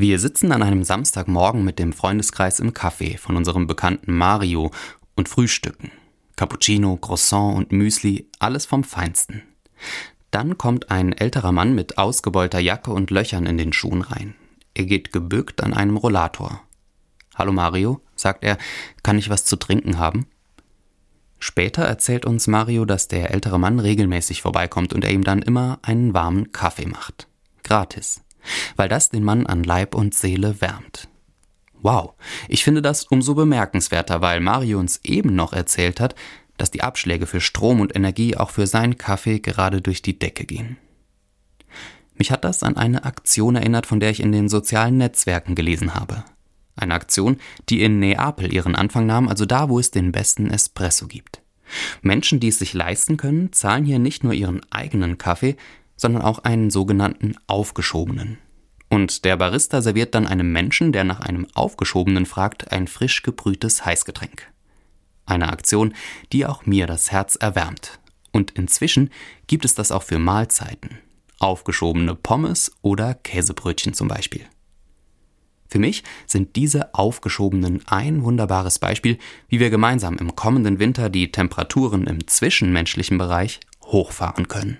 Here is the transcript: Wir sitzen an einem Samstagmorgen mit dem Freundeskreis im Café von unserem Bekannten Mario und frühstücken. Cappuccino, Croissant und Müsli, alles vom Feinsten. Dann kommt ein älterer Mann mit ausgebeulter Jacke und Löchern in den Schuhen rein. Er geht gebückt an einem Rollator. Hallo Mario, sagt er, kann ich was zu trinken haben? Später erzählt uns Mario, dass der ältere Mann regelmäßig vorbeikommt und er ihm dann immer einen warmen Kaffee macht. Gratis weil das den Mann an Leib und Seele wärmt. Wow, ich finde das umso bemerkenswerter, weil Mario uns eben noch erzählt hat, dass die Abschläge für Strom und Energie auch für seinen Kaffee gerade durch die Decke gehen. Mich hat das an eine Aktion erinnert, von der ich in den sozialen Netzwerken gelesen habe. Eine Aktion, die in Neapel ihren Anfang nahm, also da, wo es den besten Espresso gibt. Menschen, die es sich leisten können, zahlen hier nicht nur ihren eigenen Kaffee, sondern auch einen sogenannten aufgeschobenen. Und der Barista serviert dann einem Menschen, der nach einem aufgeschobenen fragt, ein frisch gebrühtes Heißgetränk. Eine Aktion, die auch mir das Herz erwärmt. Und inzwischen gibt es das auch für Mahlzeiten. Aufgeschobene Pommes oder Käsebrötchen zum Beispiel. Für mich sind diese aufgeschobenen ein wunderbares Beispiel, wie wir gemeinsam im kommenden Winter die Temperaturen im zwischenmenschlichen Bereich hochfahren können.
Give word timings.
Wir 0.00 0.20
sitzen 0.20 0.52
an 0.52 0.62
einem 0.62 0.84
Samstagmorgen 0.84 1.64
mit 1.64 1.80
dem 1.80 1.92
Freundeskreis 1.92 2.60
im 2.60 2.70
Café 2.70 3.18
von 3.18 3.34
unserem 3.34 3.66
Bekannten 3.66 4.16
Mario 4.16 4.70
und 5.16 5.28
frühstücken. 5.28 5.90
Cappuccino, 6.36 6.96
Croissant 6.98 7.56
und 7.56 7.72
Müsli, 7.72 8.30
alles 8.38 8.64
vom 8.64 8.84
Feinsten. 8.84 9.42
Dann 10.30 10.56
kommt 10.56 10.92
ein 10.92 11.14
älterer 11.14 11.50
Mann 11.50 11.74
mit 11.74 11.98
ausgebeulter 11.98 12.60
Jacke 12.60 12.92
und 12.92 13.10
Löchern 13.10 13.46
in 13.46 13.58
den 13.58 13.72
Schuhen 13.72 14.02
rein. 14.02 14.36
Er 14.72 14.84
geht 14.84 15.12
gebückt 15.12 15.64
an 15.64 15.74
einem 15.74 15.96
Rollator. 15.96 16.62
Hallo 17.34 17.50
Mario, 17.50 18.00
sagt 18.14 18.44
er, 18.44 18.56
kann 19.02 19.18
ich 19.18 19.30
was 19.30 19.46
zu 19.46 19.56
trinken 19.56 19.98
haben? 19.98 20.26
Später 21.40 21.82
erzählt 21.82 22.24
uns 22.24 22.46
Mario, 22.46 22.84
dass 22.84 23.08
der 23.08 23.32
ältere 23.32 23.58
Mann 23.58 23.80
regelmäßig 23.80 24.42
vorbeikommt 24.42 24.92
und 24.92 25.04
er 25.04 25.10
ihm 25.10 25.24
dann 25.24 25.42
immer 25.42 25.80
einen 25.82 26.14
warmen 26.14 26.52
Kaffee 26.52 26.86
macht. 26.86 27.26
Gratis 27.64 28.20
weil 28.76 28.88
das 28.88 29.10
den 29.10 29.24
Mann 29.24 29.46
an 29.46 29.64
Leib 29.64 29.94
und 29.94 30.14
Seele 30.14 30.60
wärmt. 30.60 31.08
Wow, 31.80 32.14
ich 32.48 32.64
finde 32.64 32.82
das 32.82 33.04
umso 33.04 33.34
bemerkenswerter, 33.34 34.20
weil 34.20 34.40
Mario 34.40 34.78
uns 34.78 35.00
eben 35.04 35.34
noch 35.34 35.52
erzählt 35.52 36.00
hat, 36.00 36.14
dass 36.56 36.70
die 36.70 36.82
Abschläge 36.82 37.26
für 37.26 37.40
Strom 37.40 37.80
und 37.80 37.94
Energie 37.94 38.36
auch 38.36 38.50
für 38.50 38.66
seinen 38.66 38.98
Kaffee 38.98 39.38
gerade 39.38 39.80
durch 39.80 40.02
die 40.02 40.18
Decke 40.18 40.44
gehen. 40.44 40.76
Mich 42.14 42.32
hat 42.32 42.44
das 42.44 42.64
an 42.64 42.76
eine 42.76 43.04
Aktion 43.04 43.54
erinnert, 43.54 43.86
von 43.86 44.00
der 44.00 44.10
ich 44.10 44.20
in 44.20 44.32
den 44.32 44.48
sozialen 44.48 44.98
Netzwerken 44.98 45.54
gelesen 45.54 45.94
habe. 45.94 46.24
Eine 46.74 46.94
Aktion, 46.94 47.38
die 47.68 47.82
in 47.82 48.00
Neapel 48.00 48.52
ihren 48.52 48.74
Anfang 48.74 49.06
nahm, 49.06 49.28
also 49.28 49.46
da, 49.46 49.68
wo 49.68 49.78
es 49.78 49.92
den 49.92 50.10
besten 50.10 50.50
Espresso 50.50 51.06
gibt. 51.06 51.42
Menschen, 52.02 52.40
die 52.40 52.48
es 52.48 52.58
sich 52.58 52.74
leisten 52.74 53.16
können, 53.16 53.52
zahlen 53.52 53.84
hier 53.84 53.98
nicht 53.98 54.24
nur 54.24 54.32
ihren 54.32 54.60
eigenen 54.72 55.18
Kaffee, 55.18 55.56
sondern 55.98 56.22
auch 56.22 56.38
einen 56.38 56.70
sogenannten 56.70 57.34
aufgeschobenen. 57.46 58.38
Und 58.88 59.26
der 59.26 59.36
Barista 59.36 59.82
serviert 59.82 60.14
dann 60.14 60.26
einem 60.26 60.50
Menschen, 60.50 60.92
der 60.92 61.04
nach 61.04 61.20
einem 61.20 61.46
aufgeschobenen 61.52 62.24
fragt, 62.24 62.72
ein 62.72 62.86
frisch 62.86 63.22
gebrühtes 63.22 63.84
Heißgetränk. 63.84 64.50
Eine 65.26 65.50
Aktion, 65.50 65.92
die 66.32 66.46
auch 66.46 66.64
mir 66.64 66.86
das 66.86 67.12
Herz 67.12 67.36
erwärmt. 67.36 67.98
Und 68.32 68.52
inzwischen 68.52 69.10
gibt 69.46 69.66
es 69.66 69.74
das 69.74 69.92
auch 69.92 70.04
für 70.04 70.18
Mahlzeiten. 70.18 70.98
Aufgeschobene 71.38 72.14
Pommes 72.14 72.72
oder 72.80 73.12
Käsebrötchen 73.14 73.92
zum 73.92 74.08
Beispiel. 74.08 74.46
Für 75.68 75.78
mich 75.78 76.02
sind 76.26 76.56
diese 76.56 76.94
aufgeschobenen 76.94 77.82
ein 77.86 78.24
wunderbares 78.24 78.78
Beispiel, 78.78 79.18
wie 79.48 79.60
wir 79.60 79.68
gemeinsam 79.68 80.16
im 80.16 80.34
kommenden 80.34 80.78
Winter 80.78 81.10
die 81.10 81.30
Temperaturen 81.30 82.06
im 82.06 82.26
zwischenmenschlichen 82.26 83.18
Bereich 83.18 83.60
hochfahren 83.84 84.48
können. 84.48 84.78